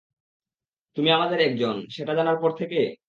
[0.97, 2.79] তুমি আমাদেরই একজন, সেটা জানার পর থেকে?